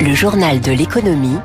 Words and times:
Le 0.00 0.14
journal 0.14 0.60
de 0.60 0.70
l'économie 0.70 1.38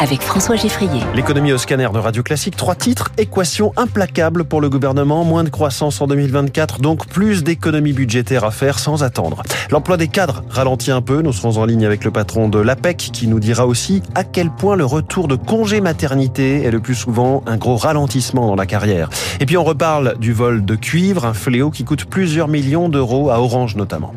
avec 0.00 0.22
François 0.22 0.56
Geffrier. 0.56 1.00
L'économie 1.14 1.52
au 1.52 1.58
scanner 1.58 1.88
de 1.92 1.98
Radio 1.98 2.24
Classique, 2.24 2.56
trois 2.56 2.74
titres, 2.74 3.12
équation 3.16 3.72
implacable 3.76 4.42
pour 4.42 4.60
le 4.60 4.68
gouvernement, 4.68 5.22
moins 5.22 5.44
de 5.44 5.50
croissance 5.50 6.00
en 6.00 6.08
2024, 6.08 6.80
donc 6.80 7.06
plus 7.06 7.44
d'économies 7.44 7.92
budgétaires 7.92 8.42
à 8.42 8.50
faire 8.50 8.80
sans 8.80 9.04
attendre. 9.04 9.44
L'emploi 9.70 9.96
des 9.96 10.08
cadres 10.08 10.42
ralentit 10.50 10.90
un 10.90 11.00
peu, 11.00 11.22
nous 11.22 11.32
serons 11.32 11.58
en 11.58 11.64
ligne 11.64 11.86
avec 11.86 12.02
le 12.02 12.10
patron 12.10 12.48
de 12.48 12.58
l'APEC 12.58 12.96
qui 13.12 13.28
nous 13.28 13.38
dira 13.38 13.68
aussi 13.68 14.02
à 14.16 14.24
quel 14.24 14.50
point 14.50 14.74
le 14.74 14.84
retour 14.84 15.28
de 15.28 15.36
congé 15.36 15.80
maternité 15.80 16.64
est 16.64 16.72
le 16.72 16.80
plus 16.80 16.96
souvent 16.96 17.44
un 17.46 17.56
gros 17.56 17.76
ralentissement 17.76 18.48
dans 18.48 18.56
la 18.56 18.66
carrière. 18.66 19.10
Et 19.38 19.46
puis 19.46 19.56
on 19.56 19.64
reparle 19.64 20.18
du 20.18 20.32
vol 20.32 20.64
de 20.64 20.74
cuivre, 20.74 21.24
un 21.24 21.34
fléau 21.34 21.70
qui 21.70 21.84
coûte 21.84 22.06
plusieurs 22.06 22.48
millions 22.48 22.88
d'euros 22.88 23.30
à 23.30 23.40
Orange 23.40 23.76
notamment. 23.76 24.12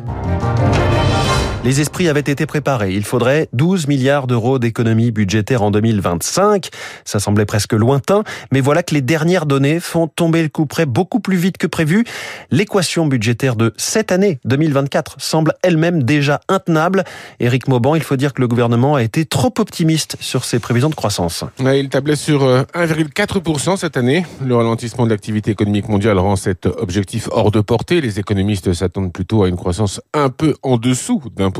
Les 1.66 1.80
esprits 1.80 2.08
avaient 2.08 2.20
été 2.20 2.46
préparés. 2.46 2.92
Il 2.92 3.04
faudrait 3.04 3.48
12 3.52 3.88
milliards 3.88 4.28
d'euros 4.28 4.60
d'économies 4.60 5.10
budgétaires 5.10 5.64
en 5.64 5.72
2025. 5.72 6.68
Ça 7.04 7.18
semblait 7.18 7.44
presque 7.44 7.72
lointain, 7.72 8.22
mais 8.52 8.60
voilà 8.60 8.84
que 8.84 8.94
les 8.94 9.00
dernières 9.00 9.46
données 9.46 9.80
font 9.80 10.06
tomber 10.06 10.44
le 10.44 10.48
coup 10.48 10.66
près 10.66 10.86
beaucoup 10.86 11.18
plus 11.18 11.36
vite 11.36 11.58
que 11.58 11.66
prévu. 11.66 12.04
L'équation 12.52 13.06
budgétaire 13.06 13.56
de 13.56 13.74
cette 13.76 14.12
année 14.12 14.38
2024 14.44 15.16
semble 15.18 15.54
elle-même 15.64 16.04
déjà 16.04 16.38
intenable. 16.48 17.02
Éric 17.40 17.66
Mauban, 17.66 17.96
il 17.96 18.02
faut 18.04 18.14
dire 18.14 18.32
que 18.32 18.40
le 18.40 18.46
gouvernement 18.46 18.94
a 18.94 19.02
été 19.02 19.24
trop 19.24 19.52
optimiste 19.58 20.16
sur 20.20 20.44
ses 20.44 20.60
prévisions 20.60 20.88
de 20.88 20.94
croissance. 20.94 21.42
il 21.58 21.88
tablait 21.88 22.14
sur 22.14 22.44
1,4% 22.44 23.70
euh, 23.72 23.76
cette 23.76 23.96
année. 23.96 24.24
Le 24.40 24.54
ralentissement 24.54 25.04
de 25.04 25.10
l'activité 25.10 25.50
économique 25.50 25.88
mondiale 25.88 26.20
rend 26.20 26.36
cet 26.36 26.66
objectif 26.66 27.28
hors 27.32 27.50
de 27.50 27.60
portée. 27.60 28.00
Les 28.00 28.20
économistes 28.20 28.72
s'attendent 28.72 29.12
plutôt 29.12 29.42
à 29.42 29.48
une 29.48 29.56
croissance 29.56 30.00
un 30.14 30.28
peu 30.28 30.54
en 30.62 30.76
dessous 30.76 31.20
d'un 31.34 31.50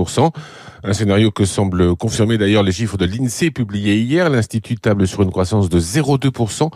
un 0.85 0.93
scénario 0.93 1.31
que 1.31 1.45
semble 1.45 1.97
confirmer 1.97 2.39
d'ailleurs 2.39 2.63
les 2.63 2.73
chiffres 2.73 2.97
de 2.97 3.07
l'INSEE 3.07 3.51
publiés 3.51 3.97
hier. 3.97 4.31
L'Institut 4.31 4.77
table 4.77 5.07
sur 5.07 5.23
une 5.23 5.31
croissance 5.31 5.69
de 5.69 5.81
0,2% 5.81 6.71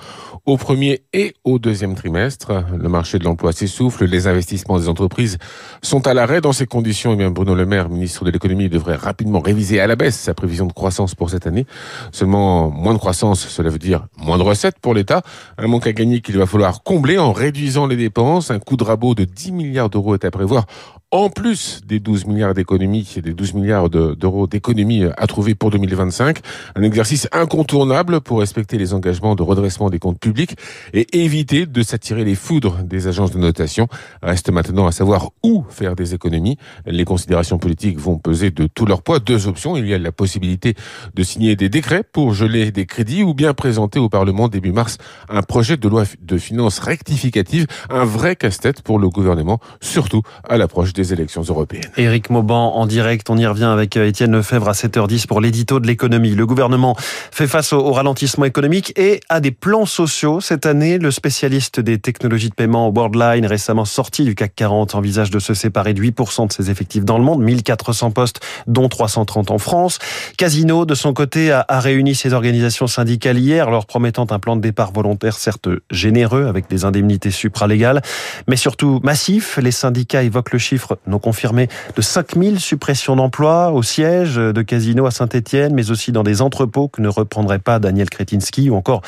au 0.46 0.56
premier 0.56 1.02
et 1.12 1.34
au 1.44 1.58
deuxième 1.58 1.94
trimestre. 1.94 2.64
Le 2.76 2.88
marché 2.88 3.18
de 3.18 3.24
l'emploi 3.24 3.52
s'essouffle, 3.52 4.06
les 4.06 4.26
investissements 4.26 4.78
des 4.78 4.88
entreprises 4.88 5.38
sont 5.82 6.06
à 6.06 6.14
l'arrêt. 6.14 6.40
Dans 6.40 6.52
ces 6.52 6.66
conditions, 6.66 7.12
eh 7.12 7.16
bien 7.16 7.30
Bruno 7.30 7.54
Le 7.54 7.66
Maire, 7.66 7.88
ministre 7.88 8.24
de 8.24 8.30
l'économie, 8.30 8.68
devrait 8.68 8.96
rapidement 8.96 9.40
réviser 9.40 9.80
à 9.80 9.86
la 9.86 9.96
baisse 9.96 10.18
sa 10.18 10.34
prévision 10.34 10.66
de 10.66 10.72
croissance 10.72 11.14
pour 11.14 11.30
cette 11.30 11.46
année. 11.46 11.66
Seulement 12.10 12.70
moins 12.70 12.94
de 12.94 12.98
croissance, 12.98 13.46
cela 13.46 13.70
veut 13.70 13.78
dire 13.78 14.06
moins 14.16 14.38
de 14.38 14.42
recettes 14.42 14.78
pour 14.80 14.94
l'État. 14.94 15.22
Un 15.58 15.68
manque 15.68 15.86
à 15.86 15.92
gagner 15.92 16.20
qu'il 16.20 16.36
va 16.38 16.46
falloir 16.46 16.82
combler 16.82 17.18
en 17.18 17.32
réduisant 17.32 17.86
les 17.86 17.96
dépenses. 17.96 18.50
Un 18.50 18.58
coup 18.58 18.76
de 18.76 18.84
rabot 18.84 19.14
de 19.14 19.24
10 19.24 19.52
milliards 19.52 19.90
d'euros 19.90 20.14
est 20.14 20.24
à 20.24 20.30
prévoir 20.30 20.66
en 21.12 21.28
plus 21.28 21.80
des 21.84 21.98
12 21.98 22.26
milliards 22.26 22.54
d'économies 22.54 23.08
et 23.16 23.20
des 23.20 23.34
12 23.34 23.54
milliards 23.54 23.90
d'euros 23.90 24.46
d'économies 24.46 25.04
à 25.16 25.26
trouver 25.26 25.56
pour 25.56 25.70
2025. 25.70 26.38
Un 26.76 26.82
exercice 26.82 27.28
incontournable 27.32 28.20
pour 28.20 28.38
respecter 28.38 28.78
les 28.78 28.94
engagements 28.94 29.34
de 29.34 29.42
redressement 29.42 29.90
des 29.90 29.98
comptes 29.98 30.20
publics 30.20 30.56
et 30.92 31.22
éviter 31.22 31.66
de 31.66 31.82
s'attirer 31.82 32.24
les 32.24 32.36
foudres 32.36 32.84
des 32.84 33.08
agences 33.08 33.32
de 33.32 33.38
notation. 33.38 33.88
Reste 34.22 34.50
maintenant 34.50 34.86
à 34.86 34.92
savoir 34.92 35.30
où 35.42 35.64
faire 35.68 35.96
des 35.96 36.14
économies. 36.14 36.58
Les 36.86 37.04
considérations 37.04 37.58
politiques 37.58 37.98
vont 37.98 38.18
peser 38.18 38.52
de 38.52 38.68
tout 38.68 38.86
leur 38.86 39.02
poids. 39.02 39.18
Deux 39.18 39.48
options. 39.48 39.76
Il 39.76 39.88
y 39.88 39.94
a 39.94 39.98
la 39.98 40.12
possibilité 40.12 40.74
de 41.14 41.22
signer 41.24 41.56
des 41.56 41.68
décrets 41.68 42.04
pour 42.04 42.34
geler 42.34 42.70
des 42.70 42.86
crédits 42.86 43.24
ou 43.24 43.34
bien 43.34 43.52
présenter 43.52 43.98
au 43.98 44.08
Parlement 44.08 44.46
début 44.48 44.72
mars 44.72 44.98
un 45.28 45.42
projet 45.42 45.76
de 45.76 45.88
loi 45.88 46.04
de 46.20 46.38
finances 46.38 46.78
rectificative. 46.78 47.66
Un 47.88 48.04
vrai 48.04 48.36
casse-tête 48.36 48.82
pour 48.82 49.00
le 49.00 49.08
gouvernement, 49.08 49.58
surtout 49.80 50.22
à 50.48 50.56
l'approche 50.56 50.92
des 50.92 50.99
élections 51.02 51.42
européennes. 51.42 51.90
Éric 51.96 52.30
Mauban 52.30 52.76
en 52.76 52.86
direct, 52.86 53.30
on 53.30 53.36
y 53.36 53.46
revient 53.46 53.64
avec 53.64 53.96
euh, 53.96 54.06
Étienne 54.06 54.32
Lefebvre 54.32 54.68
à 54.68 54.72
7h10 54.72 55.26
pour 55.26 55.40
l'édito 55.40 55.80
de 55.80 55.86
l'économie. 55.86 56.34
Le 56.34 56.46
gouvernement 56.46 56.96
fait 57.30 57.46
face 57.46 57.72
au 57.72 57.92
ralentissement 57.92 58.44
économique 58.44 58.92
et 58.96 59.20
a 59.28 59.40
des 59.40 59.50
plans 59.50 59.86
sociaux. 59.86 60.40
Cette 60.40 60.66
année, 60.66 60.98
le 60.98 61.10
spécialiste 61.10 61.80
des 61.80 61.98
technologies 61.98 62.50
de 62.50 62.54
paiement 62.54 62.90
Worldline, 62.90 63.46
récemment 63.46 63.84
sorti 63.84 64.24
du 64.24 64.34
CAC 64.34 64.54
40, 64.54 64.94
envisage 64.94 65.30
de 65.30 65.38
se 65.38 65.54
séparer 65.54 65.94
de 65.94 66.02
8% 66.02 66.48
de 66.48 66.52
ses 66.52 66.70
effectifs 66.70 67.04
dans 67.04 67.18
le 67.18 67.24
monde, 67.24 67.42
1400 67.42 68.10
postes, 68.10 68.40
dont 68.66 68.88
330 68.88 69.50
en 69.50 69.58
France. 69.58 69.98
Casino, 70.36 70.84
de 70.84 70.94
son 70.94 71.12
côté, 71.12 71.52
a, 71.52 71.64
réuni 71.80 72.14
ses 72.14 72.32
organisations 72.32 72.86
syndicales 72.86 73.38
hier, 73.38 73.70
leur 73.70 73.86
promettant 73.86 74.26
un 74.30 74.38
plan 74.38 74.56
de 74.56 74.60
départ 74.60 74.92
volontaire, 74.92 75.36
certes 75.36 75.68
généreux, 75.90 76.46
avec 76.46 76.68
des 76.68 76.84
indemnités 76.84 77.30
supralégales, 77.30 78.02
mais 78.46 78.56
surtout 78.56 79.00
massif. 79.02 79.58
Les 79.58 79.70
syndicats 79.70 80.22
évoquent 80.22 80.52
le 80.52 80.58
chiffre 80.58 80.89
non 81.06 81.18
confirmé 81.18 81.68
de 81.96 82.02
5000 82.02 82.60
suppressions 82.60 83.16
d'emplois 83.16 83.70
au 83.70 83.82
siège 83.82 84.36
de 84.36 84.62
Casino 84.62 85.06
à 85.06 85.10
Saint-Etienne, 85.10 85.74
mais 85.74 85.90
aussi 85.90 86.12
dans 86.12 86.22
des 86.22 86.42
entrepôts 86.42 86.88
que 86.88 87.00
ne 87.00 87.08
reprendrait 87.08 87.58
pas 87.58 87.78
Daniel 87.78 88.10
Kretinsky, 88.10 88.70
ou 88.70 88.76
encore 88.76 89.02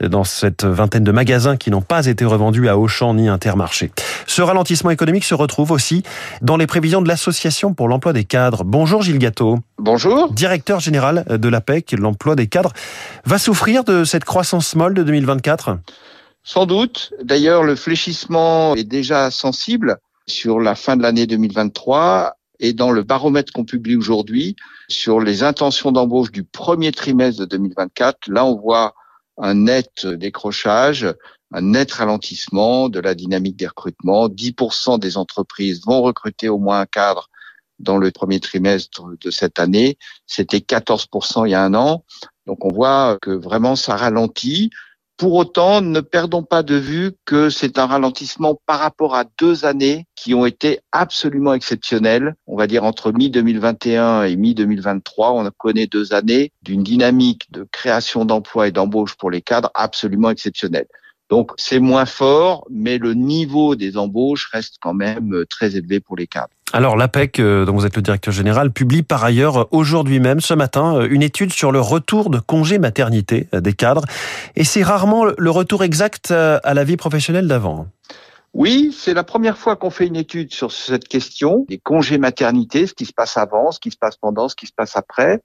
dans 0.00 0.24
cette 0.24 0.64
vingtaine 0.64 1.04
de 1.04 1.12
magasins 1.12 1.56
qui 1.56 1.70
n'ont 1.70 1.82
pas 1.82 2.06
été 2.06 2.24
revendus 2.24 2.68
à 2.68 2.78
Auchan 2.78 3.14
ni 3.14 3.28
Intermarché. 3.28 3.90
Ce 4.26 4.42
ralentissement 4.42 4.90
économique 4.90 5.24
se 5.24 5.34
retrouve 5.34 5.70
aussi 5.70 6.02
dans 6.42 6.56
les 6.56 6.66
prévisions 6.66 7.02
de 7.02 7.08
l'Association 7.08 7.74
pour 7.74 7.88
l'emploi 7.88 8.12
des 8.12 8.24
cadres. 8.24 8.64
Bonjour 8.64 9.02
Gilles 9.02 9.18
Gâteau. 9.18 9.58
Bonjour. 9.78 10.32
Directeur 10.32 10.80
général 10.80 11.24
de 11.28 11.48
l'APEC, 11.48 11.92
l'emploi 11.98 12.34
des 12.36 12.46
cadres, 12.46 12.72
va 13.24 13.38
souffrir 13.38 13.84
de 13.84 14.04
cette 14.04 14.24
croissance 14.24 14.74
molle 14.74 14.94
de 14.94 15.02
2024 15.02 15.78
sans 16.44 16.64
doute. 16.64 17.12
D'ailleurs, 17.22 17.62
le 17.62 17.76
fléchissement 17.76 18.74
est 18.74 18.84
déjà 18.84 19.30
sensible 19.30 19.98
sur 20.28 20.60
la 20.60 20.74
fin 20.74 20.96
de 20.96 21.02
l'année 21.02 21.26
2023 21.26 22.36
et 22.60 22.72
dans 22.72 22.90
le 22.90 23.02
baromètre 23.02 23.52
qu'on 23.52 23.64
publie 23.64 23.96
aujourd'hui 23.96 24.56
sur 24.88 25.20
les 25.20 25.42
intentions 25.42 25.92
d'embauche 25.92 26.32
du 26.32 26.44
premier 26.44 26.92
trimestre 26.92 27.40
de 27.40 27.46
2024. 27.46 28.28
Là, 28.28 28.44
on 28.44 28.56
voit 28.56 28.94
un 29.38 29.54
net 29.54 30.06
décrochage, 30.06 31.06
un 31.52 31.62
net 31.62 31.92
ralentissement 31.92 32.88
de 32.88 33.00
la 33.00 33.14
dynamique 33.14 33.56
des 33.56 33.68
recrutements. 33.68 34.28
10% 34.28 34.98
des 34.98 35.16
entreprises 35.16 35.82
vont 35.86 36.02
recruter 36.02 36.48
au 36.48 36.58
moins 36.58 36.80
un 36.80 36.86
cadre 36.86 37.30
dans 37.78 37.96
le 37.96 38.10
premier 38.10 38.40
trimestre 38.40 39.04
de 39.20 39.30
cette 39.30 39.58
année. 39.58 39.98
C'était 40.26 40.58
14% 40.58 41.46
il 41.46 41.50
y 41.50 41.54
a 41.54 41.62
un 41.62 41.74
an. 41.74 42.04
Donc 42.46 42.64
on 42.64 42.72
voit 42.72 43.18
que 43.22 43.30
vraiment 43.30 43.76
ça 43.76 43.96
ralentit. 43.96 44.70
Pour 45.18 45.34
autant, 45.34 45.80
ne 45.80 45.98
perdons 45.98 46.44
pas 46.44 46.62
de 46.62 46.76
vue 46.76 47.10
que 47.24 47.50
c'est 47.50 47.80
un 47.80 47.86
ralentissement 47.86 48.54
par 48.66 48.78
rapport 48.78 49.16
à 49.16 49.24
deux 49.36 49.64
années 49.64 50.06
qui 50.14 50.32
ont 50.32 50.46
été 50.46 50.78
absolument 50.92 51.54
exceptionnelles. 51.54 52.36
On 52.46 52.56
va 52.56 52.68
dire 52.68 52.84
entre 52.84 53.10
mi-2021 53.10 54.30
et 54.30 54.36
mi-2023, 54.36 55.32
on 55.32 55.50
connaît 55.58 55.88
deux 55.88 56.14
années 56.14 56.52
d'une 56.62 56.84
dynamique 56.84 57.50
de 57.50 57.66
création 57.72 58.24
d'emplois 58.26 58.68
et 58.68 58.70
d'embauche 58.70 59.16
pour 59.16 59.32
les 59.32 59.42
cadres 59.42 59.72
absolument 59.74 60.30
exceptionnelle. 60.30 60.86
Donc 61.30 61.50
c'est 61.56 61.80
moins 61.80 62.06
fort, 62.06 62.64
mais 62.70 62.98
le 62.98 63.14
niveau 63.14 63.74
des 63.74 63.96
embauches 63.96 64.48
reste 64.52 64.76
quand 64.80 64.94
même 64.94 65.44
très 65.50 65.74
élevé 65.74 65.98
pour 65.98 66.16
les 66.16 66.28
cadres. 66.28 66.54
Alors 66.74 66.96
l'APEC, 66.96 67.40
euh, 67.40 67.64
dont 67.64 67.72
vous 67.72 67.86
êtes 67.86 67.96
le 67.96 68.02
directeur 68.02 68.32
général, 68.32 68.70
publie 68.70 69.02
par 69.02 69.24
ailleurs 69.24 69.72
aujourd'hui 69.72 70.20
même, 70.20 70.40
ce 70.40 70.52
matin, 70.52 70.96
euh, 70.96 71.08
une 71.10 71.22
étude 71.22 71.52
sur 71.52 71.72
le 71.72 71.80
retour 71.80 72.28
de 72.28 72.38
congé 72.40 72.78
maternité 72.78 73.48
des 73.52 73.72
cadres. 73.72 74.04
Et 74.54 74.64
c'est 74.64 74.82
rarement 74.82 75.24
le 75.24 75.50
retour 75.50 75.82
exact 75.82 76.30
à 76.30 76.74
la 76.74 76.84
vie 76.84 76.96
professionnelle 76.96 77.48
d'avant. 77.48 77.86
Oui, 78.52 78.94
c'est 78.96 79.14
la 79.14 79.24
première 79.24 79.56
fois 79.56 79.76
qu'on 79.76 79.90
fait 79.90 80.06
une 80.06 80.16
étude 80.16 80.52
sur 80.52 80.72
cette 80.72 81.08
question, 81.08 81.64
les 81.68 81.78
congés 81.78 82.18
maternité, 82.18 82.86
ce 82.86 82.94
qui 82.94 83.06
se 83.06 83.12
passe 83.12 83.36
avant, 83.36 83.70
ce 83.72 83.80
qui 83.80 83.90
se 83.90 83.96
passe 83.96 84.16
pendant, 84.16 84.48
ce 84.48 84.56
qui 84.56 84.66
se 84.66 84.72
passe 84.72 84.96
après. 84.96 85.40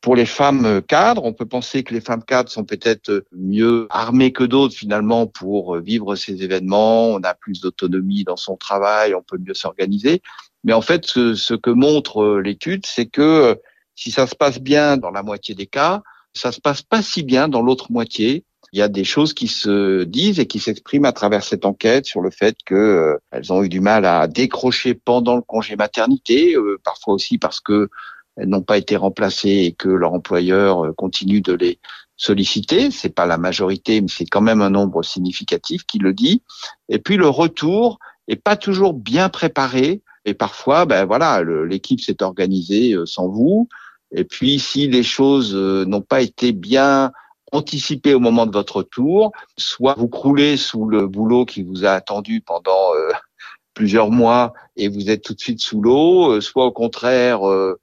Pour 0.00 0.16
les 0.16 0.26
femmes 0.26 0.82
cadres, 0.82 1.24
on 1.24 1.32
peut 1.32 1.46
penser 1.46 1.82
que 1.82 1.94
les 1.94 2.00
femmes 2.00 2.22
cadres 2.22 2.50
sont 2.50 2.64
peut-être 2.64 3.24
mieux 3.32 3.86
armées 3.90 4.32
que 4.32 4.44
d'autres 4.44 4.74
finalement 4.74 5.26
pour 5.26 5.76
vivre 5.78 6.14
ces 6.14 6.42
événements. 6.42 7.08
On 7.08 7.22
a 7.22 7.34
plus 7.34 7.60
d'autonomie 7.60 8.24
dans 8.24 8.36
son 8.36 8.56
travail, 8.56 9.14
on 9.14 9.22
peut 9.22 9.38
mieux 9.38 9.54
s'organiser. 9.54 10.20
Mais 10.64 10.72
en 10.72 10.80
fait, 10.80 11.04
ce, 11.06 11.54
que 11.54 11.70
montre 11.70 12.40
l'étude, 12.42 12.86
c'est 12.86 13.06
que 13.06 13.60
si 13.94 14.10
ça 14.10 14.26
se 14.26 14.34
passe 14.34 14.60
bien 14.60 14.96
dans 14.96 15.10
la 15.10 15.22
moitié 15.22 15.54
des 15.54 15.66
cas, 15.66 16.02
ça 16.32 16.52
se 16.52 16.60
passe 16.60 16.82
pas 16.82 17.02
si 17.02 17.22
bien 17.22 17.48
dans 17.48 17.62
l'autre 17.62 17.92
moitié. 17.92 18.44
Il 18.72 18.78
y 18.78 18.82
a 18.82 18.88
des 18.88 19.04
choses 19.04 19.34
qui 19.34 19.46
se 19.46 20.02
disent 20.02 20.40
et 20.40 20.46
qui 20.46 20.58
s'expriment 20.58 21.04
à 21.04 21.12
travers 21.12 21.44
cette 21.44 21.64
enquête 21.64 22.06
sur 22.06 22.20
le 22.20 22.30
fait 22.30 22.56
qu'elles 22.66 23.52
ont 23.52 23.62
eu 23.62 23.68
du 23.68 23.80
mal 23.80 24.04
à 24.04 24.26
décrocher 24.26 24.94
pendant 24.94 25.36
le 25.36 25.42
congé 25.42 25.76
maternité, 25.76 26.56
euh, 26.56 26.80
parfois 26.82 27.14
aussi 27.14 27.38
parce 27.38 27.60
que 27.60 27.88
elles 28.36 28.48
n'ont 28.48 28.62
pas 28.62 28.78
été 28.78 28.96
remplacées 28.96 29.62
et 29.64 29.72
que 29.72 29.88
leur 29.88 30.12
employeur 30.12 30.86
euh, 30.86 30.92
continue 30.92 31.40
de 31.40 31.52
les 31.52 31.78
solliciter. 32.16 32.90
C'est 32.90 33.14
pas 33.14 33.26
la 33.26 33.38
majorité, 33.38 34.00
mais 34.00 34.08
c'est 34.08 34.26
quand 34.26 34.40
même 34.40 34.60
un 34.60 34.70
nombre 34.70 35.04
significatif 35.04 35.84
qui 35.84 35.98
le 35.98 36.12
dit. 36.12 36.42
Et 36.88 36.98
puis 36.98 37.16
le 37.16 37.28
retour 37.28 37.98
est 38.26 38.42
pas 38.42 38.56
toujours 38.56 38.94
bien 38.94 39.28
préparé. 39.28 40.02
Et 40.24 40.34
parfois, 40.34 40.86
ben 40.86 41.04
voilà, 41.04 41.42
l'équipe 41.42 42.00
s'est 42.00 42.22
organisée 42.22 42.94
euh, 42.94 43.06
sans 43.06 43.28
vous. 43.28 43.68
Et 44.12 44.24
puis, 44.24 44.58
si 44.58 44.88
les 44.88 45.02
choses 45.02 45.54
euh, 45.54 45.84
n'ont 45.84 46.00
pas 46.00 46.22
été 46.22 46.52
bien 46.52 47.12
anticipées 47.52 48.14
au 48.14 48.20
moment 48.20 48.46
de 48.46 48.52
votre 48.52 48.76
retour, 48.76 49.32
soit 49.56 49.94
vous 49.96 50.08
croulez 50.08 50.56
sous 50.56 50.86
le 50.86 51.06
boulot 51.06 51.44
qui 51.44 51.62
vous 51.62 51.84
a 51.84 51.90
attendu 51.90 52.40
pendant 52.40 52.90
plusieurs 53.74 54.10
mois 54.10 54.54
et 54.76 54.88
vous 54.88 55.10
êtes 55.10 55.22
tout 55.22 55.34
de 55.34 55.40
suite 55.40 55.60
sous 55.60 55.80
l'eau, 55.80 56.32
euh, 56.32 56.40
soit 56.40 56.64
au 56.64 56.72
contraire, 56.72 57.40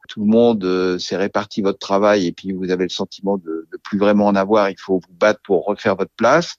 tout 0.09 0.21
le 0.21 0.25
monde 0.25 0.97
s'est 0.99 1.15
réparti 1.15 1.61
votre 1.61 1.79
travail 1.79 2.27
et 2.27 2.31
puis 2.31 2.51
vous 2.51 2.71
avez 2.71 2.83
le 2.83 2.89
sentiment 2.89 3.37
de, 3.37 3.67
de 3.71 3.77
plus 3.81 3.97
vraiment 3.97 4.25
en 4.25 4.35
avoir, 4.35 4.69
il 4.69 4.79
faut 4.79 4.95
vous 4.95 5.13
battre 5.13 5.39
pour 5.44 5.65
refaire 5.65 5.95
votre 5.95 6.13
place. 6.17 6.55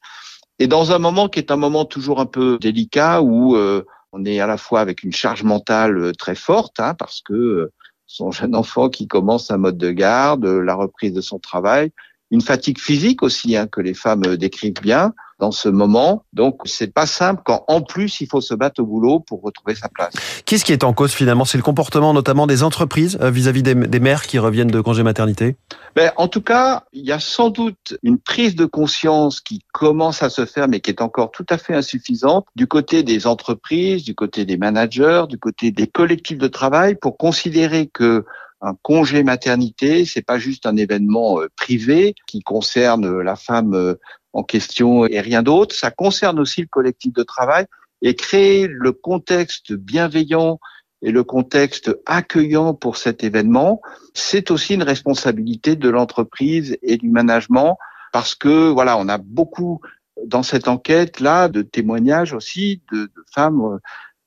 Et 0.58 0.66
dans 0.66 0.92
un 0.92 0.98
moment 0.98 1.28
qui 1.28 1.38
est 1.38 1.50
un 1.50 1.56
moment 1.56 1.84
toujours 1.84 2.20
un 2.20 2.26
peu 2.26 2.56
délicat 2.60 3.20
où 3.20 3.56
on 4.12 4.24
est 4.24 4.40
à 4.40 4.46
la 4.46 4.56
fois 4.56 4.80
avec 4.80 5.02
une 5.02 5.12
charge 5.12 5.42
mentale 5.42 6.12
très 6.16 6.34
forte, 6.34 6.78
hein, 6.80 6.94
parce 6.94 7.20
que 7.20 7.70
son 8.06 8.30
jeune 8.30 8.54
enfant 8.54 8.90
qui 8.90 9.08
commence 9.08 9.50
un 9.50 9.56
mode 9.56 9.78
de 9.78 9.90
garde, 9.90 10.44
la 10.44 10.74
reprise 10.74 11.12
de 11.12 11.20
son 11.20 11.38
travail, 11.38 11.92
une 12.30 12.42
fatigue 12.42 12.78
physique 12.78 13.22
aussi 13.22 13.56
hein, 13.56 13.66
que 13.66 13.80
les 13.80 13.94
femmes 13.94 14.36
décrivent 14.36 14.80
bien 14.80 15.14
dans 15.42 15.50
ce 15.50 15.68
moment. 15.68 16.24
Donc 16.32 16.60
c'est 16.66 16.94
pas 16.94 17.04
simple 17.04 17.42
quand 17.44 17.64
en 17.66 17.82
plus 17.82 18.20
il 18.20 18.28
faut 18.28 18.40
se 18.40 18.54
battre 18.54 18.80
au 18.80 18.86
boulot 18.86 19.18
pour 19.18 19.42
retrouver 19.42 19.74
sa 19.74 19.88
place. 19.88 20.14
Qu'est-ce 20.46 20.64
qui 20.64 20.72
est 20.72 20.84
en 20.84 20.92
cause 20.92 21.12
finalement? 21.12 21.44
C'est 21.44 21.58
le 21.58 21.64
comportement 21.64 22.14
notamment 22.14 22.46
des 22.46 22.62
entreprises 22.62 23.18
euh, 23.20 23.28
vis-à-vis 23.28 23.64
des, 23.64 23.74
mères 23.74 24.22
qui 24.22 24.38
reviennent 24.38 24.70
de 24.70 24.80
congé 24.80 25.02
maternité? 25.02 25.56
Ben, 25.96 26.12
En 26.16 26.28
tout 26.28 26.42
cas, 26.42 26.84
il 26.92 27.04
y 27.04 27.10
a 27.10 27.18
sans 27.18 27.50
doute 27.50 27.98
une 28.04 28.18
prise 28.18 28.54
de 28.54 28.66
conscience 28.66 29.40
qui 29.40 29.64
commence 29.72 30.22
à 30.22 30.30
se 30.30 30.46
faire 30.46 30.68
mais 30.68 30.78
qui 30.78 30.90
est 30.90 31.02
encore 31.02 31.32
tout 31.32 31.46
à 31.48 31.58
fait 31.58 31.74
insuffisante 31.74 32.46
du 32.54 32.68
côté 32.68 33.02
des 33.02 33.26
entreprises, 33.26 34.04
du 34.04 34.14
côté 34.14 34.44
des 34.44 34.56
managers, 34.56 35.24
du 35.28 35.38
côté 35.38 35.72
des 35.72 35.88
collectifs 35.88 36.38
de 36.38 36.46
travail 36.46 36.94
pour 36.94 37.16
considérer 37.16 37.88
que 37.92 38.24
un 38.62 38.74
congé 38.80 39.24
maternité, 39.24 40.04
c'est 40.04 40.22
pas 40.22 40.38
juste 40.38 40.66
un 40.66 40.76
événement 40.76 41.40
euh, 41.40 41.48
privé 41.56 42.14
qui 42.26 42.40
concerne 42.40 43.04
euh, 43.04 43.22
la 43.22 43.36
femme 43.36 43.74
euh, 43.74 43.94
en 44.32 44.44
question 44.44 45.04
et 45.04 45.20
rien 45.20 45.42
d'autre. 45.42 45.74
Ça 45.74 45.90
concerne 45.90 46.38
aussi 46.38 46.62
le 46.62 46.68
collectif 46.68 47.12
de 47.12 47.24
travail 47.24 47.66
et 48.00 48.14
créer 48.14 48.68
le 48.68 48.92
contexte 48.92 49.72
bienveillant 49.72 50.60
et 51.02 51.10
le 51.10 51.24
contexte 51.24 51.96
accueillant 52.06 52.74
pour 52.74 52.96
cet 52.96 53.24
événement, 53.24 53.80
c'est 54.14 54.52
aussi 54.52 54.74
une 54.74 54.84
responsabilité 54.84 55.74
de 55.74 55.88
l'entreprise 55.88 56.78
et 56.82 56.96
du 56.96 57.10
management 57.10 57.76
parce 58.12 58.36
que 58.36 58.68
voilà, 58.68 58.96
on 58.98 59.08
a 59.08 59.18
beaucoup 59.18 59.80
dans 60.24 60.44
cette 60.44 60.68
enquête 60.68 61.18
là 61.18 61.48
de 61.48 61.62
témoignages 61.62 62.32
aussi 62.32 62.82
de, 62.92 63.06
de 63.06 63.24
femmes 63.34 63.80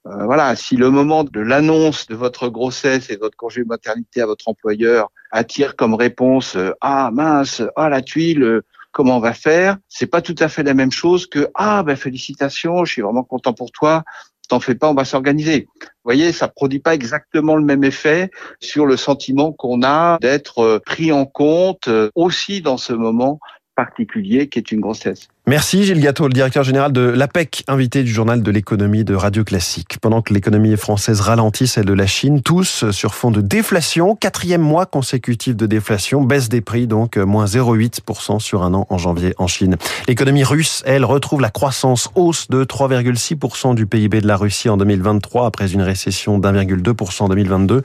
euh, 0.07 0.25
voilà, 0.25 0.55
si 0.55 0.75
le 0.75 0.91
moment 0.91 1.23
de 1.23 1.39
l'annonce 1.39 2.05
de 2.07 2.15
votre 2.15 2.49
grossesse 2.49 3.09
et 3.09 3.15
de 3.15 3.21
votre 3.21 3.37
congé 3.37 3.63
maternité 3.63 4.21
à 4.21 4.27
votre 4.27 4.47
employeur 4.47 5.11
attire 5.31 5.75
comme 5.75 5.95
réponse 5.95 6.55
euh, 6.55 6.73
ah 6.81 7.09
mince, 7.11 7.63
ah 7.75 7.89
la 7.89 8.03
tuile, 8.03 8.43
euh, 8.43 8.65
comment 8.91 9.17
on 9.17 9.19
va 9.19 9.33
faire? 9.33 9.77
C'est 9.89 10.05
pas 10.05 10.21
tout 10.21 10.35
à 10.39 10.47
fait 10.47 10.61
la 10.61 10.75
même 10.75 10.91
chose 10.91 11.25
que 11.25 11.47
ah 11.55 11.81
ben 11.81 11.95
félicitations, 11.95 12.85
je 12.85 12.93
suis 12.93 13.01
vraiment 13.01 13.23
content 13.23 13.53
pour 13.53 13.71
toi. 13.71 14.03
T'en 14.47 14.59
fais 14.59 14.75
pas, 14.75 14.91
on 14.91 14.93
va 14.93 15.05
s'organiser. 15.05 15.67
Vous 15.81 15.87
voyez, 16.03 16.31
ça 16.31 16.47
produit 16.47 16.77
pas 16.77 16.93
exactement 16.93 17.55
le 17.55 17.63
même 17.63 17.83
effet 17.83 18.29
sur 18.59 18.85
le 18.85 18.95
sentiment 18.95 19.51
qu'on 19.53 19.81
a 19.81 20.19
d'être 20.21 20.79
pris 20.85 21.11
en 21.11 21.25
compte 21.25 21.89
aussi 22.13 22.61
dans 22.61 22.77
ce 22.77 22.93
moment 22.93 23.39
particulier 23.75 24.47
qui 24.47 24.59
est 24.59 24.71
une 24.71 24.81
grossesse. 24.81 25.29
Merci 25.47 25.83
Gilles 25.83 26.01
Gâteau, 26.01 26.27
le 26.27 26.33
directeur 26.33 26.63
général 26.63 26.91
de 26.91 27.01
l'APEC, 27.01 27.65
invité 27.67 28.01
du 28.01 28.11
journal 28.11 28.41
de 28.41 28.49
l'économie 28.49 29.03
de 29.03 29.13
Radio 29.13 29.43
Classique. 29.43 29.99
Pendant 30.01 30.23
que 30.23 30.33
l'économie 30.33 30.75
française 30.75 31.21
ralentit 31.21 31.67
celle 31.67 31.85
de 31.85 31.93
la 31.93 32.07
Chine, 32.07 32.41
tous 32.41 32.89
sur 32.89 33.13
fond 33.13 33.29
de 33.29 33.41
déflation, 33.41 34.15
quatrième 34.15 34.63
mois 34.63 34.87
consécutif 34.87 35.55
de 35.55 35.67
déflation, 35.67 36.23
baisse 36.23 36.49
des 36.49 36.61
prix 36.61 36.87
donc 36.87 37.17
moins 37.17 37.45
0,8% 37.45 38.39
sur 38.39 38.63
un 38.63 38.73
an 38.73 38.87
en 38.89 38.97
janvier 38.97 39.35
en 39.37 39.45
Chine. 39.45 39.77
L'économie 40.07 40.43
russe, 40.43 40.81
elle, 40.87 41.05
retrouve 41.05 41.41
la 41.41 41.51
croissance 41.51 42.09
hausse 42.15 42.49
de 42.49 42.63
3,6% 42.63 43.75
du 43.75 43.85
PIB 43.85 44.21
de 44.21 44.27
la 44.27 44.37
Russie 44.37 44.69
en 44.69 44.77
2023 44.77 45.45
après 45.45 45.71
une 45.71 45.83
récession 45.83 46.39
d'1,2% 46.39 47.21
en 47.21 47.29
2022. 47.29 47.83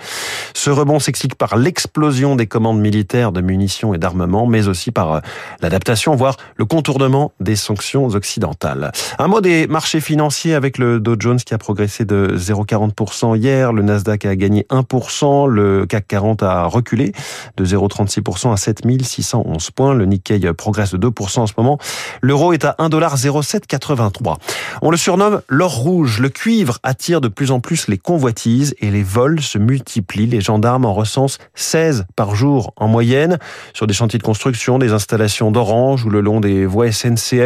Ce 0.54 0.70
rebond 0.70 0.98
s'explique 0.98 1.34
par 1.34 1.58
l'explosion 1.58 2.36
des 2.36 2.46
commandes 2.46 2.80
militaires 2.80 3.32
de 3.32 3.42
munitions 3.42 3.92
et 3.92 3.98
d'armement, 3.98 4.46
mais 4.46 4.66
aussi 4.66 4.92
par 4.92 5.12
euh, 5.12 5.20
l'adaptation, 5.60 6.16
voire 6.16 6.38
le 6.56 6.64
contournement 6.64 7.32
des 7.50 7.56
sanctions 7.56 8.06
occidentales. 8.06 8.92
Un 9.18 9.26
mot 9.26 9.40
des 9.40 9.66
marchés 9.66 10.00
financiers 10.00 10.54
avec 10.54 10.78
le 10.78 11.00
Dow 11.00 11.16
Jones 11.18 11.38
qui 11.38 11.52
a 11.52 11.58
progressé 11.58 12.04
de 12.04 12.36
0,40% 12.36 13.36
hier, 13.36 13.72
le 13.72 13.82
Nasdaq 13.82 14.24
a 14.24 14.36
gagné 14.36 14.66
1%, 14.70 15.48
le 15.48 15.84
CAC 15.84 16.06
40 16.06 16.44
a 16.44 16.66
reculé 16.66 17.12
de 17.56 17.64
0,36% 17.64 18.52
à 18.52 18.56
7611 18.56 19.70
points, 19.72 19.94
le 19.94 20.06
Nikkei 20.06 20.52
progresse 20.52 20.92
de 20.94 21.08
2% 21.08 21.40
en 21.40 21.46
ce 21.48 21.54
moment, 21.56 21.78
l'euro 22.20 22.52
est 22.52 22.64
à 22.64 22.76
1,0783. 22.78 24.36
On 24.82 24.92
le 24.92 24.96
surnomme 24.96 25.42
l'or 25.48 25.74
rouge, 25.74 26.20
le 26.20 26.28
cuivre 26.28 26.78
attire 26.84 27.20
de 27.20 27.26
plus 27.26 27.50
en 27.50 27.58
plus 27.58 27.88
les 27.88 27.98
convoitises 27.98 28.76
et 28.78 28.92
les 28.92 29.02
vols 29.02 29.40
se 29.40 29.58
multiplient, 29.58 30.26
les 30.26 30.40
gendarmes 30.40 30.84
en 30.84 30.94
recensent 30.94 31.38
16 31.56 32.04
par 32.14 32.36
jour 32.36 32.72
en 32.76 32.86
moyenne. 32.86 33.40
Sur 33.74 33.88
des 33.88 33.94
chantiers 33.94 34.20
de 34.20 34.24
construction, 34.24 34.78
des 34.78 34.92
installations 34.92 35.50
d'Orange 35.50 36.04
ou 36.04 36.10
le 36.10 36.20
long 36.20 36.38
des 36.38 36.64
voies 36.64 36.92
SNC 36.92 37.39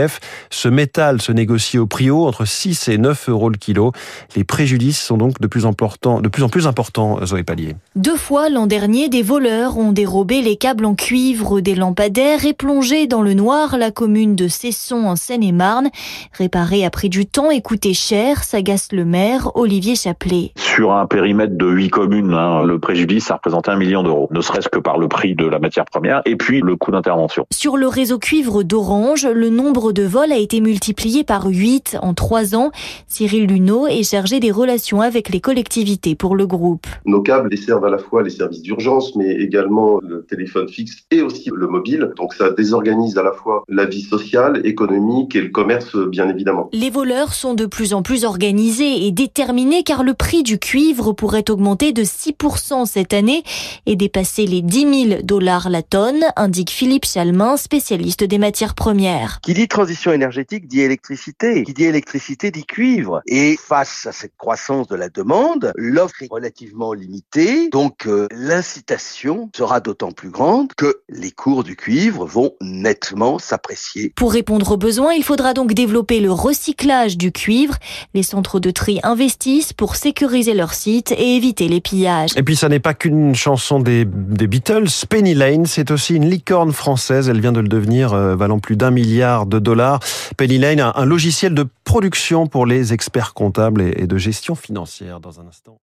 ce 0.50 0.69
métal 0.69 1.20
se 1.20 1.32
négocie 1.32 1.79
au 1.79 1.87
prix 1.87 2.11
haut 2.11 2.26
entre 2.26 2.44
6 2.44 2.88
et 2.88 2.99
9 2.99 3.29
euros 3.29 3.49
le 3.49 3.56
kilo. 3.56 3.93
Les 4.37 4.44
préjudices 4.44 5.00
sont 5.00 5.17
donc 5.17 5.41
de 5.41 5.46
plus, 5.46 5.67
importants, 5.67 6.20
de 6.20 6.29
plus 6.29 6.43
en 6.43 6.49
plus 6.49 6.67
importants, 6.67 7.25
Zoé 7.25 7.43
Pallier. 7.43 7.76
Deux 7.96 8.17
fois 8.17 8.49
l'an 8.49 8.67
dernier, 8.67 9.08
des 9.08 9.23
voleurs 9.23 9.79
ont 9.79 9.93
dérobé 9.93 10.43
les 10.43 10.56
câbles 10.56 10.85
en 10.85 10.94
cuivre 10.94 11.61
des 11.61 11.75
lampadaires 11.75 12.44
et 12.44 12.55
plongé 12.55 13.06
dans 13.06 13.23
le 13.23 13.35
noir 13.35 13.76
la 13.76 13.91
commune 13.91 14.37
de 14.37 14.49
Cesson 14.49 15.05
en 15.05 15.17
Seine-et-Marne. 15.17 15.91
Réparé 16.32 16.85
a 16.85 16.91
pris 16.91 17.08
du 17.08 17.26
temps 17.26 17.50
et 17.50 17.62
coûté 17.62 17.94
cher, 17.94 18.43
s'agace 18.44 18.88
le 18.93 19.05
maire 19.05 19.50
Olivier 19.55 19.94
Chaplet. 19.94 20.52
Sur 20.56 20.93
un 20.93 21.06
périmètre 21.06 21.56
de 21.56 21.67
8 21.67 21.91
communes, 21.91 22.35
hein, 22.35 22.64
le 22.64 22.79
préjudice, 22.79 23.26
ça 23.26 23.35
représentait 23.35 23.70
un 23.70 23.76
million 23.76 24.02
d'euros, 24.02 24.29
ne 24.31 24.41
serait-ce 24.41 24.69
que 24.69 24.79
par 24.79 24.99
le 24.99 25.08
prix 25.08 25.35
de 25.35 25.46
la 25.46 25.58
matière 25.58 25.85
première 25.85 26.23
et 26.25 26.37
puis 26.37 26.61
le 26.61 26.76
coût 26.76 26.91
d'intervention. 26.91 27.46
Sur 27.52 27.76
le 27.76 27.87
réseau 27.87 28.19
cuivre 28.19 28.62
d'Orange, 28.62 29.26
le 29.26 29.50
nombre 29.50 29.84
de 29.93 30.03
vol 30.03 30.33
a 30.33 30.37
été 30.37 30.61
multiplié 30.61 31.25
par 31.25 31.47
8 31.47 31.99
en 32.03 32.15
3 32.15 32.55
ans. 32.55 32.71
Cyril 33.07 33.47
Luneau 33.47 33.87
est 33.87 34.03
chargé 34.03 34.41
des 34.41 34.51
relations 34.51 35.01
avec 35.01 35.29
les 35.31 35.41
collectivités 35.41 36.15
pour 36.15 36.37
le 36.37 36.47
groupe. 36.47 36.87
Nos 37.05 37.23
câbles 37.23 37.51
desservent 37.51 37.85
à 37.85 37.91
la 37.91 37.99
fois 37.99 38.23
les 38.23 38.31
services 38.31 38.63
d'urgence, 38.63 39.15
mais 39.17 39.33
également 39.35 40.01
le 40.01 40.25
téléphone 40.25 40.69
fixe 40.69 41.05
et 41.11 41.23
aussi 41.23 41.51
le 41.55 41.67
mobile. 41.67 42.13
Donc 42.17 42.35
ça 42.35 42.51
désorganise 42.51 43.19
à 43.19 43.23
la 43.23 43.33
fois 43.33 43.65
la 43.69 43.85
vie 43.85 44.03
sociale, 44.03 44.61
économique 44.65 45.37
et 45.37 45.41
le 45.41 45.51
commerce, 45.51 45.97
bien 45.97 46.29
évidemment. 46.29 46.69
Les 46.73 46.91
voleurs 46.91 47.35
sont 47.35 47.55
de 47.55 47.67
plus 47.67 47.95
en 47.95 48.03
plus 48.03 48.25
organisés 48.25 49.07
et 49.07 49.13
déterminés 49.13 49.83
car 49.83 50.03
le 50.03 50.15
prix 50.15 50.43
du 50.43 50.59
cuivre 50.59 51.13
pourrait 51.13 51.51
augmenter 51.51 51.93
de 51.93 52.03
6% 52.03 52.87
cette 52.87 53.13
année 53.13 53.43
et 53.87 53.97
dépasser 53.97 54.47
les 54.47 54.63
10 54.63 55.09
000 55.09 55.23
dollars 55.23 55.71
la 55.71 55.83
tonne, 55.83 56.25
indique 56.37 56.70
Philippe 56.70 57.05
Chalmin, 57.05 57.56
spécialiste 57.56 58.25
des 58.25 58.39
matières 58.39 58.75
premières. 58.75 59.41
Qui 59.43 59.55
dit 59.55 59.69
transition 59.75 60.13
énergétique 60.13 60.69
dit 60.69 60.83
électricité. 60.83 61.65
Qui 61.65 61.75
dit 61.75 61.85
électricité 61.85 62.53
dit 62.53 62.65
cuivre. 62.65 63.23
Et 63.27 63.59
face 63.61 64.07
à 64.07 64.13
cette 64.13 64.37
croissance 64.39 64.87
de 64.87 64.95
la 64.95 65.09
demande, 65.09 65.73
l'offre 65.75 66.23
est 66.23 66.29
relativement 66.31 66.93
limitée. 66.93 67.71
Donc 67.71 68.07
euh, 68.07 68.29
l'incitation 68.31 69.51
sera 69.55 69.81
d'autant 69.81 70.13
plus 70.13 70.31
grande 70.31 70.73
que 70.77 71.01
les 71.09 71.33
cours 71.33 71.65
du 71.65 71.75
cuivre 71.75 72.25
vont 72.25 72.53
nettement 72.61 73.41
s'apprécier. 73.41 74.13
Pour 74.15 74.33
répondre 74.33 74.71
aux 74.71 74.77
besoins, 74.77 75.13
il 75.13 75.25
faudra 75.25 75.55
donc 75.55 75.75
développer 75.75 76.21
le 76.21 76.31
recyclage 76.31 77.19
du 77.19 77.33
cuivre. 77.33 77.75
Les 78.15 78.23
centres 78.23 78.61
de 78.61 78.71
tri 78.71 79.01
investissent 79.03 79.73
pour 79.73 79.97
sécuriser 79.97 80.55
leur 80.55 80.73
site 80.73 81.11
et 81.11 81.35
éviter 81.35 81.67
les 81.67 81.81
pillages. 81.81 82.31
Et 82.37 82.45
puis 82.45 82.55
ça 82.55 82.69
n'est 82.69 82.79
pas 82.79 82.95
qu'une 82.95 83.35
chanson 83.35 83.81
des, 83.81 84.05
des 84.05 84.47
Beatles. 84.47 84.87
Penny 85.09 85.35
Lane, 85.35 85.67
c'est 85.67 85.91
aussi 85.91 86.15
une 86.15 86.31
licorne 86.31 86.71
française. 86.71 87.29
Elle 87.29 87.41
vient 87.41 87.51
de 87.51 87.61
le 87.61 87.69
devenir, 87.69 88.13
euh, 88.13 88.37
valant 88.37 88.61
plus 88.61 88.77
d'un 88.77 88.93
milliard 88.93 89.47
de 89.47 89.64
dollars. 89.65 89.99
Penny 90.37 90.59
Lane, 90.59 90.81
un 90.81 91.05
logiciel 91.05 91.55
de 91.55 91.67
production 91.83 92.47
pour 92.47 92.67
les 92.67 92.93
experts 92.93 93.35
comptables 93.35 93.83
et 93.83 94.06
de 94.06 94.17
gestion 94.17 94.55
financière 94.55 95.19
dans 95.19 95.41
un 95.41 95.49
instant. 95.49 95.79